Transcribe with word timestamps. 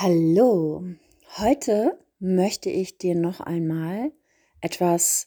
Hallo, 0.00 0.84
heute 1.38 1.98
möchte 2.20 2.70
ich 2.70 2.98
dir 2.98 3.16
noch 3.16 3.40
einmal 3.40 4.12
etwas 4.60 5.26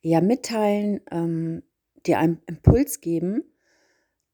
ja 0.00 0.22
mitteilen, 0.22 1.02
ähm, 1.10 1.62
dir 2.06 2.18
einen 2.18 2.40
Impuls 2.46 3.02
geben, 3.02 3.44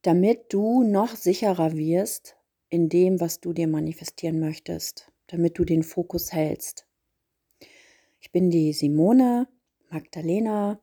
damit 0.02 0.52
du 0.52 0.84
noch 0.84 1.16
sicherer 1.16 1.76
wirst 1.76 2.36
in 2.68 2.90
dem, 2.90 3.20
was 3.20 3.40
du 3.40 3.52
dir 3.52 3.66
manifestieren 3.66 4.38
möchtest, 4.38 5.10
damit 5.26 5.58
du 5.58 5.64
den 5.64 5.82
Fokus 5.82 6.32
hältst. 6.32 6.86
Ich 8.20 8.30
bin 8.30 8.50
die 8.50 8.72
Simone 8.72 9.48
Magdalena 9.90 10.80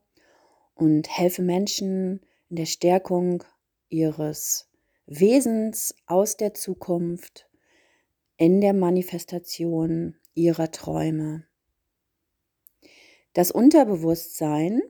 und 0.75 1.07
helfe 1.07 1.41
Menschen 1.41 2.19
in 2.49 2.57
der 2.57 2.65
Stärkung 2.65 3.45
ihres 3.87 4.69
Wesens 5.05 5.95
aus 6.05 6.35
der 6.35 6.53
Zukunft 6.53 7.48
in 8.39 8.61
der 8.61 8.73
Manifestation 8.73 10.15
ihrer 10.33 10.71
Träume. 10.71 11.43
Das 13.33 13.51
Unterbewusstsein 13.51 14.81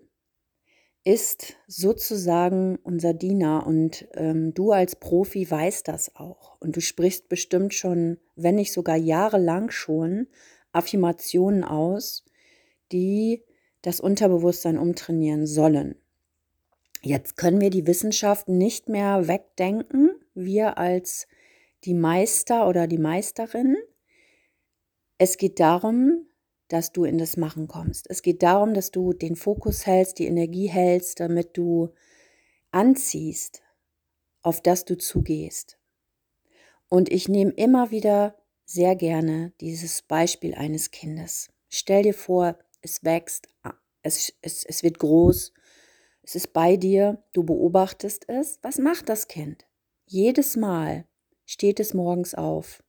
ist 1.03 1.55
sozusagen 1.65 2.77
unser 2.83 3.15
Diener 3.15 3.65
und 3.65 4.07
ähm, 4.13 4.53
du 4.53 4.71
als 4.71 4.95
Profi 4.95 5.49
weißt 5.49 5.88
das 5.88 6.15
auch. 6.15 6.61
Und 6.61 6.75
du 6.75 6.81
sprichst 6.81 7.27
bestimmt 7.27 7.73
schon, 7.73 8.19
wenn 8.35 8.55
nicht 8.55 8.71
sogar 8.71 8.97
jahrelang 8.97 9.71
schon, 9.71 10.27
Affirmationen 10.71 11.63
aus, 11.63 12.23
die 12.91 13.43
das 13.81 13.99
Unterbewusstsein 13.99 14.77
umtrainieren 14.77 15.47
sollen. 15.47 15.95
Jetzt 17.02 17.35
können 17.35 17.61
wir 17.61 17.71
die 17.71 17.88
Wissenschaft 17.88 18.47
nicht 18.47 18.89
mehr 18.89 19.27
wegdenken. 19.27 20.11
Wir 20.35 20.77
als 20.77 21.25
die 21.85 21.93
Meister 21.93 22.67
oder 22.67 22.88
die 22.88 22.97
Meisterin. 22.97 23.77
Es 25.17 25.38
geht 25.38 25.59
darum, 25.59 26.27
dass 26.67 26.91
du 26.91 27.03
in 27.03 27.17
das 27.17 27.35
Machen 27.35 27.67
kommst. 27.67 28.09
Es 28.09 28.22
geht 28.22 28.44
darum, 28.44 28.73
dass 28.73 28.91
du 28.91 29.13
den 29.13 29.35
Fokus 29.35 29.85
hältst, 29.85 30.19
die 30.19 30.27
Energie 30.27 30.67
hältst, 30.67 31.19
damit 31.19 31.57
du 31.57 31.94
anziehst, 32.72 33.63
auf 34.41 34.61
das 34.61 34.85
du 34.85 34.97
zugehst. 34.97 35.77
Und 36.88 37.11
ich 37.11 37.27
nehme 37.27 37.52
immer 37.52 37.91
wieder 37.91 38.35
sehr 38.66 38.95
gerne 38.95 39.52
dieses 39.61 40.03
Beispiel 40.03 40.53
eines 40.53 40.91
Kindes. 40.91 41.50
Stell 41.69 42.03
dir 42.03 42.13
vor, 42.13 42.57
es 42.81 43.03
wächst, 43.03 43.47
es, 44.03 44.33
es, 44.41 44.63
es 44.63 44.83
wird 44.83 45.00
groß, 45.00 45.53
es 46.22 46.35
ist 46.35 46.53
bei 46.53 46.77
dir, 46.77 47.23
du 47.33 47.44
beobachtest 47.44 48.30
es. 48.30 48.59
Was 48.61 48.77
macht 48.77 49.09
das 49.09 49.27
Kind? 49.27 49.66
Jedes 50.05 50.55
Mal, 50.55 51.05
steht 51.50 51.80
es 51.80 51.95
morgens 51.95 52.36
auf 52.36 52.83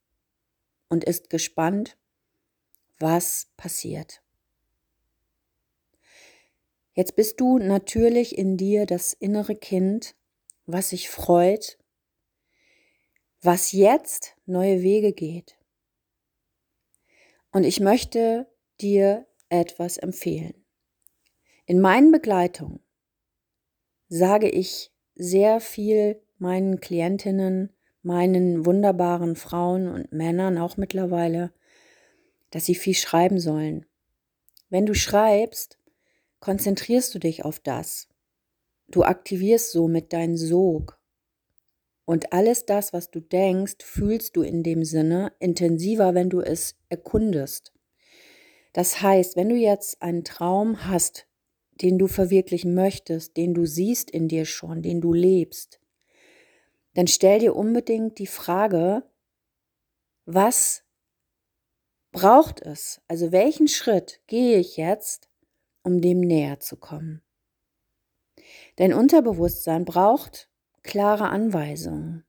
und 0.91 1.05
ist 1.05 1.31
gespannt, 1.31 1.97
was 2.99 3.49
passiert. 3.57 4.23
Jetzt 6.93 7.17
bist 7.17 7.41
du 7.41 7.59
natürlich 7.59 8.37
in 8.37 8.59
dir 8.59 8.85
das 8.85 9.15
innere 9.15 9.57
Kind, 9.57 10.15
was 10.67 10.91
sich 10.91 11.09
freut, 11.09 11.79
was 13.41 13.73
jetzt 13.73 14.37
neue 14.45 14.83
Wege 14.83 15.15
geht. 15.15 15.57
Und 17.53 17.65
ich 17.65 17.81
möchte 17.81 18.47
dir 18.79 19.27
etwas 19.49 19.97
empfehlen. 19.97 20.67
In 21.65 21.81
meinen 21.81 22.13
Begleitungen 22.13 22.81
sage 24.11 24.51
ich 24.51 24.93
sehr 25.15 25.61
viel 25.61 26.21
meinen 26.37 26.81
Klientinnen, 26.81 27.75
meinen 28.03 28.65
wunderbaren 28.65 29.37
Frauen 29.37 29.89
und 29.89 30.13
Männern 30.13 30.59
auch 30.59 30.77
mittlerweile, 30.77 31.53
dass 32.51 32.65
sie 32.65 32.75
viel 32.75 32.95
schreiben 32.95 33.39
sollen. 33.39 33.87
Wenn 34.69 34.87
du 34.87 34.95
schreibst, 34.95 35.79
konzentrierst 36.41 37.15
du 37.15 37.19
dich 37.19 37.45
auf 37.45 37.61
das. 37.61 38.09
Du 38.89 39.05
aktivierst 39.05 39.73
somit 39.73 40.13
deinen 40.13 40.37
Sog. 40.37 40.99
Und 42.05 42.33
alles 42.33 42.67
das, 42.67 42.93
was 42.93 43.11
du 43.11 43.21
denkst, 43.21 43.85
fühlst 43.85 44.37
du 44.37 44.43
in 44.43 44.63
dem 44.63 44.85
Sinne 44.85 45.33
intensiver, 45.39 46.15
wenn 46.15 46.29
du 46.29 46.41
es 46.41 46.77
erkundest. 46.89 47.73
Das 48.73 49.03
heißt, 49.03 49.37
wenn 49.37 49.49
du 49.49 49.57
jetzt 49.57 50.03
einen 50.03 50.25
Traum 50.25 50.87
hast, 50.87 51.27
den 51.83 51.99
du 51.99 52.09
verwirklichen 52.09 52.75
möchtest, 52.75 53.37
den 53.37 53.55
du 53.55 53.67
siehst 53.67 54.11
in 54.11 54.29
dir 54.29 54.45
schon, 54.45 54.83
den 54.83 55.01
du 55.01 55.13
lebst, 55.13 55.80
dann 57.01 57.07
stell 57.07 57.39
dir 57.39 57.57
unbedingt 57.57 58.19
die 58.19 58.27
Frage, 58.27 59.03
was 60.27 60.85
braucht 62.13 62.61
es? 62.61 63.01
Also 63.09 63.33
welchen 63.33 63.69
Schritt 63.69 64.21
gehe 64.27 64.59
ich 64.59 64.77
jetzt, 64.77 65.31
um 65.83 66.03
dem 66.03 66.21
näher 66.21 66.61
zu 66.61 66.77
kommen? 66.77 67.23
Dein 68.77 68.93
Unterbewusstsein 68.93 69.87
braucht 69.87 70.51
klare 70.83 71.31
Anweisungen. 71.31 72.27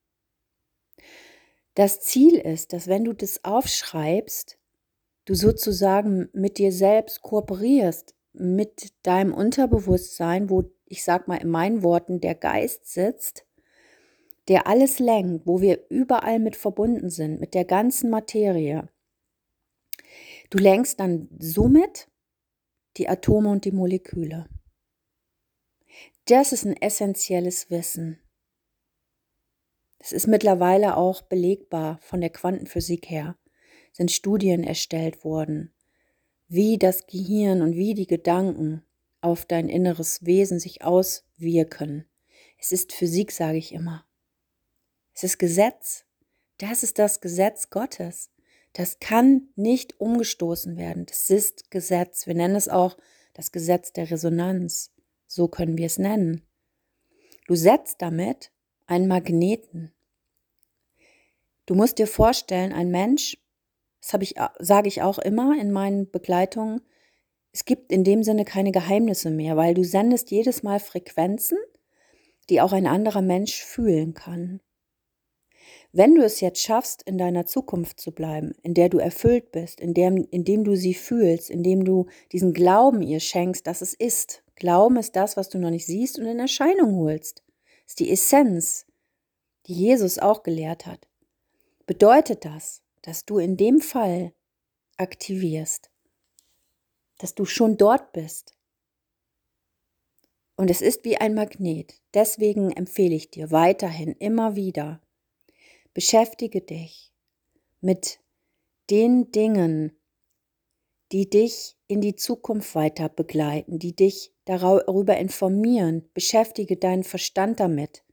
Das 1.73 1.99
Ziel 1.99 2.37
ist, 2.37 2.71
dass 2.71 2.87
wenn 2.87 3.03
du 3.03 3.11
das 3.11 3.43
aufschreibst, 3.43 4.57
du 5.25 5.33
sozusagen 5.33 6.29
mit 6.31 6.57
dir 6.57 6.71
selbst 6.71 7.23
kooperierst, 7.23 8.15
mit 8.31 8.93
deinem 9.03 9.33
Unterbewusstsein, 9.33 10.49
wo 10.49 10.71
ich 10.85 11.03
sag 11.03 11.27
mal 11.27 11.41
in 11.41 11.49
meinen 11.49 11.83
Worten 11.83 12.21
der 12.21 12.35
Geist 12.35 12.85
sitzt 12.85 13.45
der 14.47 14.67
alles 14.67 14.99
lenkt, 14.99 15.45
wo 15.45 15.61
wir 15.61 15.89
überall 15.89 16.39
mit 16.39 16.55
verbunden 16.55 17.09
sind, 17.09 17.39
mit 17.39 17.53
der 17.53 17.65
ganzen 17.65 18.09
Materie. 18.09 18.89
Du 20.49 20.57
lenkst 20.57 20.99
dann 20.99 21.29
somit 21.39 22.09
die 22.97 23.07
Atome 23.07 23.49
und 23.49 23.65
die 23.65 23.71
Moleküle. 23.71 24.47
Das 26.25 26.51
ist 26.51 26.65
ein 26.65 26.75
essentielles 26.75 27.69
Wissen. 27.69 28.19
Es 29.99 30.11
ist 30.11 30.27
mittlerweile 30.27 30.97
auch 30.97 31.21
belegbar 31.21 31.99
von 32.01 32.21
der 32.21 32.31
Quantenphysik 32.31 33.09
her. 33.09 33.37
Sind 33.93 34.11
Studien 34.11 34.63
erstellt 34.63 35.23
worden, 35.23 35.73
wie 36.47 36.77
das 36.77 37.05
Gehirn 37.05 37.61
und 37.61 37.75
wie 37.75 37.93
die 37.93 38.07
Gedanken 38.07 38.83
auf 39.21 39.45
dein 39.45 39.69
inneres 39.69 40.25
Wesen 40.25 40.59
sich 40.59 40.83
auswirken. 40.83 42.05
Es 42.57 42.71
ist 42.71 42.93
Physik, 42.93 43.31
sage 43.31 43.57
ich 43.57 43.73
immer. 43.73 44.05
Es 45.21 45.33
ist 45.33 45.37
Gesetz. 45.37 46.05
Das 46.57 46.81
ist 46.81 46.97
das 46.97 47.21
Gesetz 47.21 47.69
Gottes. 47.69 48.31
Das 48.73 48.97
kann 48.99 49.49
nicht 49.55 49.99
umgestoßen 49.99 50.77
werden. 50.77 51.05
Das 51.05 51.29
ist 51.29 51.69
Gesetz. 51.69 52.25
Wir 52.25 52.33
nennen 52.33 52.55
es 52.55 52.67
auch 52.67 52.97
das 53.35 53.51
Gesetz 53.51 53.93
der 53.93 54.09
Resonanz. 54.09 54.91
So 55.27 55.47
können 55.47 55.77
wir 55.77 55.85
es 55.85 55.99
nennen. 55.99 56.41
Du 57.45 57.53
setzt 57.53 58.01
damit 58.01 58.49
einen 58.87 59.07
Magneten. 59.07 59.91
Du 61.67 61.75
musst 61.75 61.99
dir 61.99 62.07
vorstellen, 62.07 62.73
ein 62.73 62.89
Mensch, 62.89 63.37
das 64.01 64.19
ich, 64.23 64.33
sage 64.57 64.87
ich 64.87 65.03
auch 65.03 65.19
immer 65.19 65.55
in 65.61 65.71
meinen 65.71 66.09
Begleitungen, 66.09 66.81
es 67.51 67.65
gibt 67.65 67.91
in 67.91 68.03
dem 68.03 68.23
Sinne 68.23 68.43
keine 68.43 68.71
Geheimnisse 68.71 69.29
mehr, 69.29 69.55
weil 69.55 69.75
du 69.75 69.83
sendest 69.83 70.31
jedes 70.31 70.63
Mal 70.63 70.79
Frequenzen, 70.79 71.59
die 72.49 72.59
auch 72.59 72.73
ein 72.73 72.87
anderer 72.87 73.21
Mensch 73.21 73.63
fühlen 73.63 74.15
kann. 74.15 74.61
Wenn 75.93 76.15
du 76.15 76.23
es 76.23 76.39
jetzt 76.39 76.61
schaffst, 76.61 77.03
in 77.03 77.17
deiner 77.17 77.45
Zukunft 77.45 77.99
zu 77.99 78.11
bleiben, 78.11 78.53
in 78.63 78.73
der 78.73 78.87
du 78.87 78.97
erfüllt 78.97 79.51
bist, 79.51 79.81
in 79.81 79.93
dem, 79.93 80.25
indem 80.31 80.63
du 80.63 80.75
sie 80.75 80.93
fühlst, 80.93 81.49
indem 81.49 81.83
du 81.83 82.07
diesen 82.31 82.53
Glauben 82.53 83.01
ihr 83.01 83.19
schenkst, 83.19 83.67
dass 83.67 83.81
es 83.81 83.93
ist. 83.93 84.43
Glauben 84.55 84.95
ist 84.95 85.15
das, 85.15 85.35
was 85.35 85.49
du 85.49 85.57
noch 85.57 85.69
nicht 85.69 85.85
siehst 85.85 86.17
und 86.17 86.25
in 86.25 86.39
Erscheinung 86.39 86.95
holst. 86.95 87.43
Ist 87.85 87.99
die 87.99 88.09
Essenz, 88.09 88.85
die 89.65 89.73
Jesus 89.73 90.17
auch 90.17 90.43
gelehrt 90.43 90.85
hat. 90.85 91.07
Bedeutet 91.85 92.45
das, 92.45 92.83
dass 93.01 93.25
du 93.25 93.37
in 93.37 93.57
dem 93.57 93.81
Fall 93.81 94.31
aktivierst, 94.95 95.89
dass 97.17 97.35
du 97.35 97.43
schon 97.43 97.75
dort 97.75 98.13
bist. 98.13 98.53
Und 100.55 100.69
es 100.69 100.81
ist 100.81 101.03
wie 101.03 101.17
ein 101.17 101.33
Magnet. 101.33 101.95
Deswegen 102.13 102.71
empfehle 102.71 103.15
ich 103.15 103.31
dir 103.31 103.51
weiterhin 103.51 104.13
immer 104.19 104.55
wieder, 104.55 105.01
Beschäftige 105.93 106.61
dich 106.61 107.11
mit 107.81 108.19
den 108.89 109.31
Dingen, 109.31 109.97
die 111.11 111.29
dich 111.29 111.77
in 111.87 111.99
die 111.99 112.15
Zukunft 112.15 112.75
weiter 112.75 113.09
begleiten, 113.09 113.79
die 113.79 113.95
dich 113.95 114.33
darüber 114.45 115.17
informieren. 115.17 116.09
Beschäftige 116.13 116.77
deinen 116.77 117.03
Verstand 117.03 117.59
damit. 117.59 118.03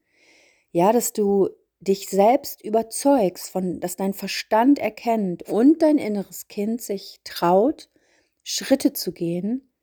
Ja, 0.71 0.91
dass 0.91 1.13
du 1.13 1.49
dich 1.79 2.09
selbst 2.09 2.61
überzeugst, 2.61 3.49
von, 3.49 3.79
dass 3.79 3.95
dein 3.95 4.13
Verstand 4.13 4.79
erkennt 4.79 5.43
und 5.43 5.81
dein 5.81 5.97
inneres 5.97 6.47
Kind 6.49 6.81
sich 6.81 7.21
traut, 7.23 7.89
Schritte 8.43 8.91
zu 8.91 9.13
gehen, 9.13 9.73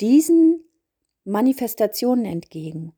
diesen 0.00 0.64
Manifestationen 1.24 2.24
entgegen. 2.24 2.92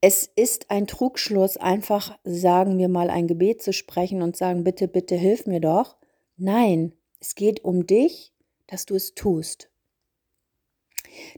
Es 0.00 0.30
ist 0.36 0.70
ein 0.70 0.86
Trugschluss, 0.86 1.56
einfach, 1.56 2.18
sagen 2.24 2.78
wir 2.78 2.88
mal, 2.88 3.10
ein 3.10 3.26
Gebet 3.26 3.62
zu 3.62 3.72
sprechen 3.72 4.22
und 4.22 4.36
sagen, 4.36 4.62
bitte, 4.62 4.88
bitte, 4.88 5.16
hilf 5.16 5.46
mir 5.46 5.60
doch. 5.60 5.96
Nein, 6.36 6.92
es 7.20 7.34
geht 7.34 7.64
um 7.64 7.86
dich, 7.86 8.32
dass 8.66 8.86
du 8.86 8.94
es 8.94 9.14
tust. 9.14 9.70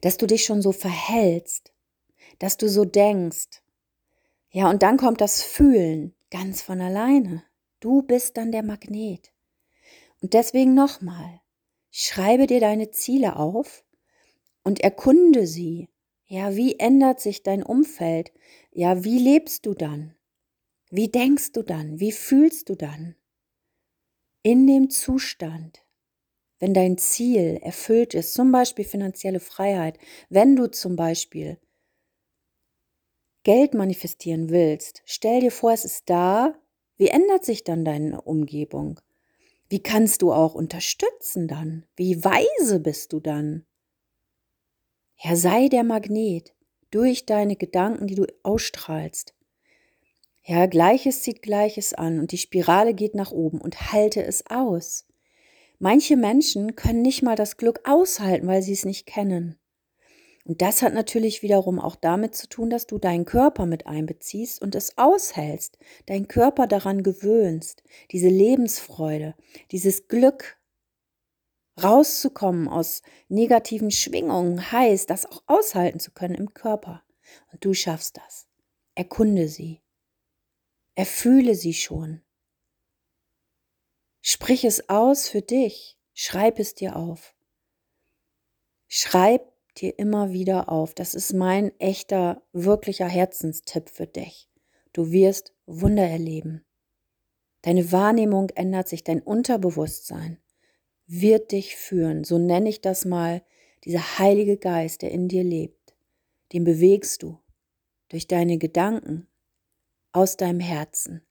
Dass 0.01 0.17
du 0.17 0.27
dich 0.27 0.45
schon 0.45 0.61
so 0.61 0.73
verhältst, 0.73 1.73
dass 2.39 2.57
du 2.57 2.69
so 2.69 2.85
denkst. 2.85 3.63
Ja, 4.51 4.69
und 4.71 4.83
dann 4.83 4.97
kommt 4.97 5.21
das 5.21 5.43
Fühlen 5.43 6.15
ganz 6.31 6.63
von 6.63 6.81
alleine. 6.81 7.45
Du 7.81 8.03
bist 8.03 8.37
dann 8.37 8.51
der 8.51 8.65
Magnet. 8.65 9.33
Und 10.21 10.35
deswegen 10.35 10.75
nochmal, 10.75 11.41
schreibe 11.91 12.47
dir 12.47 12.61
deine 12.61 12.91
Ziele 12.91 13.37
auf 13.37 13.85
und 14.65 14.81
erkunde 14.81 15.47
sie. 15.47 15.89
Ja, 16.31 16.55
wie 16.57 16.79
ändert 16.79 17.21
sich 17.21 17.43
dein 17.43 17.63
Umfeld? 17.63 18.33
Ja, 18.71 19.03
wie 19.03 19.19
lebst 19.19 19.65
du 19.67 19.75
dann? 19.75 20.15
Wie 20.91 21.09
denkst 21.09 21.53
du 21.53 21.63
dann? 21.63 22.01
Wie 22.01 22.13
fühlst 22.13 22.69
du 22.69 22.75
dann? 22.77 23.17
In 24.43 24.67
dem 24.67 24.91
Zustand, 24.91 25.85
wenn 26.59 26.75
dein 26.75 26.99
Ziel 26.99 27.59
erfüllt 27.63 28.15
ist, 28.15 28.35
zum 28.35 28.53
Beispiel 28.53 28.85
finanzielle 28.85 29.41
Freiheit, 29.41 29.99
wenn 30.31 30.57
du 30.57 30.71
zum 30.71 30.97
Beispiel 30.97 31.59
Geld 33.43 33.75
manifestieren 33.75 34.51
willst, 34.51 35.03
stell 35.07 35.41
dir 35.41 35.51
vor, 35.51 35.73
es 35.73 35.85
ist 35.85 36.09
da, 36.11 36.55
wie 36.99 37.09
ändert 37.09 37.45
sich 37.45 37.65
dann 37.65 37.85
deine 37.85 38.21
Umgebung? 38.23 39.01
Wie 39.69 39.83
kannst 39.83 40.23
du 40.23 40.33
auch 40.33 40.55
unterstützen 40.55 41.49
dann? 41.49 41.87
Wie 41.97 42.25
weise 42.25 42.81
bist 42.81 43.13
du 43.13 43.21
dann? 43.21 43.67
Ja, 45.21 45.35
sei 45.35 45.69
der 45.69 45.83
Magnet 45.83 46.55
durch 46.91 47.27
deine 47.27 47.57
Gedanken, 47.57 48.07
die 48.07 48.15
du 48.15 48.27
ausstrahlst. 48.43 49.35
Ja, 50.45 50.67
Gleiches 50.67 51.23
zieht 51.23 51.43
Gleiches 51.43 51.93
an 51.93 52.21
und 52.21 52.33
die 52.33 52.39
Spirale 52.39 52.95
geht 52.95 53.15
nach 53.15 53.33
oben 53.33 53.61
und 53.61 53.93
halte 53.93 54.23
es 54.25 54.47
aus. 54.47 55.07
Manche 55.81 56.17
Menschen 56.17 56.77
können 56.77 57.03
nicht 57.03 57.23
mal 57.23 57.37
das 57.37 57.57
Glück 57.57 57.81
aushalten, 57.85 58.47
weil 58.47 58.63
sie 58.63 58.73
es 58.73 58.85
nicht 58.85 59.07
kennen. 59.07 59.59
Und 60.45 60.63
das 60.63 60.81
hat 60.83 60.95
natürlich 60.95 61.43
wiederum 61.43 61.79
auch 61.79 61.97
damit 61.97 62.35
zu 62.35 62.49
tun, 62.49 62.71
dass 62.71 62.87
du 62.87 62.99
deinen 62.99 63.27
Körper 63.27 63.67
mit 63.67 63.87
einbeziehst 63.87 64.63
und 64.63 64.75
es 64.75 64.97
aushältst, 64.97 65.79
deinen 66.07 66.29
Körper 66.29 66.67
daran 66.67 67.03
gewöhnst, 67.03 67.83
diese 68.13 68.29
Lebensfreude, 68.29 69.35
dieses 69.73 70.09
Glück 70.09 70.58
rauszukommen 71.83 72.69
aus 72.69 73.03
negativen 73.29 73.91
Schwingungen 73.91 74.73
heißt, 74.73 75.09
das 75.11 75.27
auch 75.27 75.43
aushalten 75.47 76.01
zu 76.01 76.11
können 76.11 76.35
im 76.35 76.55
Körper. 76.55 77.03
Und 77.53 77.65
du 77.65 77.75
schaffst 77.75 78.17
das. 78.17 78.47
Erkunde 78.95 79.49
sie. 79.49 79.83
Erfühle 80.95 81.55
sie 81.55 81.75
schon. 81.75 82.23
Sprich 84.21 84.65
es 84.65 84.89
aus 84.89 85.29
für 85.29 85.43
dich. 85.43 85.97
Schreib 86.15 86.59
es 86.59 86.75
dir 86.75 86.97
auf. 86.97 87.35
Schreib 88.89 89.53
dir 89.77 89.99
immer 89.99 90.33
wieder 90.33 90.69
auf. 90.69 90.95
Das 90.95 91.15
ist 91.15 91.33
mein 91.33 91.79
echter, 91.79 92.43
wirklicher 92.53 93.07
Herzenstipp 93.07 93.89
für 93.89 94.07
dich. 94.07 94.51
Du 94.93 95.13
wirst 95.13 95.55
Wunder 95.67 96.07
erleben. 96.07 96.65
Deine 97.63 97.93
Wahrnehmung 97.93 98.51
ändert 98.51 98.89
sich, 98.89 99.05
dein 99.05 99.23
Unterbewusstsein 99.23 100.41
wird 101.09 101.53
dich 101.53 101.75
führen. 101.75 102.23
So 102.23 102.39
nenne 102.39 102.69
ich 102.69 102.81
das 102.81 103.05
mal, 103.05 103.43
dieser 103.85 104.19
Heilige 104.19 104.57
Geist, 104.57 105.03
der 105.03 105.11
in 105.11 105.29
dir 105.29 105.43
lebt. 105.43 105.95
Den 106.53 106.65
bewegst 106.65 107.23
du 107.23 107.41
durch 108.09 108.29
deine 108.29 108.59
Gedanken 108.59 109.27
aus 110.13 110.37
deinem 110.37 110.61
Herzen. 110.61 111.23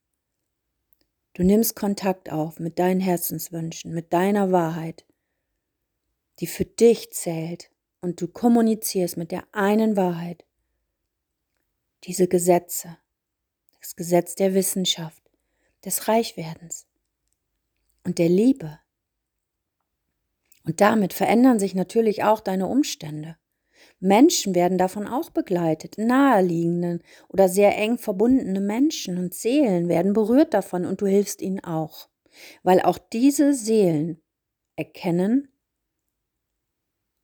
Du 1.33 1.43
nimmst 1.43 1.75
Kontakt 1.75 2.31
auf 2.31 2.59
mit 2.59 2.79
deinen 2.79 2.99
Herzenswünschen, 2.99 3.93
mit 3.93 4.11
deiner 4.11 4.51
Wahrheit, 4.51 5.05
die 6.39 6.47
für 6.47 6.65
dich 6.65 7.11
zählt 7.11 7.69
und 8.01 8.21
du 8.21 8.27
kommunizierst 8.27 9.17
mit 9.17 9.31
der 9.31 9.43
einen 9.51 9.95
Wahrheit 9.95 10.45
diese 12.03 12.27
Gesetze, 12.27 12.97
das 13.79 13.95
Gesetz 13.95 14.35
der 14.35 14.53
Wissenschaft, 14.53 15.21
des 15.85 16.07
Reichwerdens 16.07 16.87
und 18.03 18.17
der 18.17 18.29
Liebe. 18.29 18.79
Und 20.67 20.81
damit 20.81 21.13
verändern 21.13 21.59
sich 21.59 21.75
natürlich 21.75 22.25
auch 22.25 22.41
deine 22.41 22.67
Umstände. 22.67 23.37
Menschen 24.01 24.53
werden 24.53 24.77
davon 24.77 25.07
auch 25.07 25.29
begleitet, 25.29 25.97
naheliegenden 25.97 27.01
oder 27.29 27.47
sehr 27.47 27.77
eng 27.77 27.97
verbundene 27.97 28.59
Menschen 28.59 29.17
und 29.17 29.33
Seelen 29.33 29.87
werden 29.87 30.11
berührt 30.11 30.53
davon 30.53 30.85
und 30.85 30.99
du 30.99 31.05
hilfst 31.05 31.41
ihnen 31.41 31.61
auch, 31.63 32.09
weil 32.63 32.81
auch 32.81 32.97
diese 32.97 33.53
Seelen 33.53 34.21
erkennen, 34.75 35.47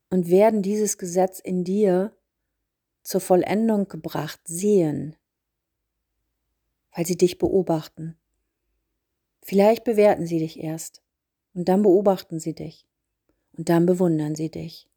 und 0.10 0.30
werden 0.30 0.62
dieses 0.62 1.00
Gesetz 1.00 1.40
in 1.40 1.64
dir 1.64 2.16
zur 3.02 3.20
Vollendung 3.20 3.88
gebracht 3.88 4.42
sehen, 4.46 5.16
weil 6.96 7.08
sie 7.08 7.18
dich 7.18 7.40
beobachten. 7.40 8.16
Vielleicht 9.42 9.84
bewerten 9.84 10.28
sie 10.28 10.38
dich 10.38 10.60
erst 10.60 11.02
und 11.56 11.68
dann 11.68 11.82
beobachten 11.82 12.40
sie 12.40 12.54
dich 12.54 12.86
und 13.58 13.70
dann 13.70 13.86
bewundern 13.86 14.36
sie 14.36 14.50
dich. 14.50 14.88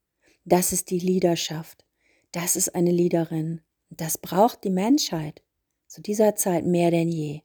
Das 0.44 0.73
ist 0.73 0.91
die 0.91 0.99
Liederschaft. 0.99 1.85
Das 2.32 2.56
ist 2.56 2.75
eine 2.75 2.91
Liederin. 2.91 3.62
Das 3.91 4.19
braucht 4.19 4.64
die 4.64 4.70
Menschheit 4.70 5.43
zu 5.87 6.03
dieser 6.03 6.37
Zeit 6.37 6.64
mehr 6.64 6.91
denn 6.91 7.08
je. 7.08 7.43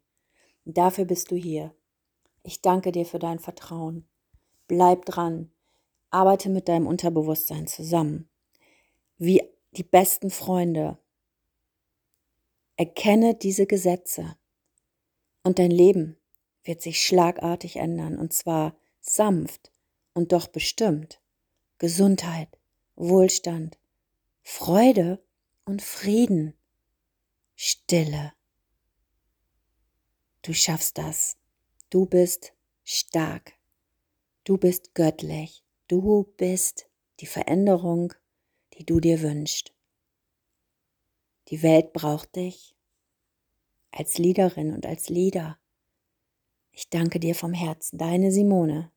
Und 0.65 0.77
dafür 0.77 1.05
bist 1.05 1.31
du 1.31 1.35
hier. 1.35 1.73
Ich 2.43 2.61
danke 2.61 2.91
dir 2.91 3.05
für 3.05 3.19
dein 3.19 3.39
Vertrauen. 3.39 4.07
Bleib 4.67 5.05
dran. 5.05 5.51
Arbeite 6.09 6.49
mit 6.49 6.67
deinem 6.67 6.87
Unterbewusstsein 6.87 7.67
zusammen. 7.67 8.29
Wie 9.17 9.41
die 9.71 9.83
besten 9.83 10.29
Freunde. 10.29 10.97
Erkenne 12.75 13.35
diese 13.35 13.65
Gesetze. 13.65 14.35
Und 15.43 15.59
dein 15.59 15.71
Leben 15.71 16.17
wird 16.63 16.81
sich 16.81 17.01
schlagartig 17.01 17.77
ändern. 17.77 18.17
Und 18.17 18.33
zwar 18.33 18.75
sanft 18.99 19.70
und 20.13 20.31
doch 20.31 20.47
bestimmt. 20.47 21.21
Gesundheit, 21.77 22.59
Wohlstand, 22.95 23.77
Freude 24.43 25.23
und 25.65 25.81
Frieden. 25.81 26.53
Stille. 27.55 28.33
Du 30.41 30.53
schaffst 30.53 30.97
das. 30.97 31.37
Du 31.89 32.05
bist 32.05 32.53
stark. 32.83 33.53
Du 34.43 34.57
bist 34.57 34.95
göttlich. 34.95 35.63
Du 35.87 36.23
bist 36.37 36.87
die 37.19 37.27
Veränderung, 37.27 38.13
die 38.73 38.85
du 38.85 38.99
dir 38.99 39.21
wünschst. 39.21 39.73
Die 41.49 41.61
Welt 41.61 41.93
braucht 41.93 42.35
dich 42.35 42.75
als 43.91 44.17
Leaderin 44.17 44.73
und 44.73 44.85
als 44.85 45.09
Leader. 45.09 45.59
Ich 46.71 46.89
danke 46.89 47.19
dir 47.19 47.35
vom 47.35 47.53
Herzen, 47.53 47.97
deine 47.97 48.31
Simone. 48.31 48.91